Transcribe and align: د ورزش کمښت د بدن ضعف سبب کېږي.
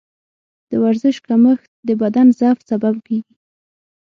د 0.69 0.71
ورزش 0.83 1.15
کمښت 1.27 1.69
د 1.87 1.89
بدن 2.01 2.27
ضعف 2.39 2.59
سبب 2.71 2.95
کېږي. 3.07 3.33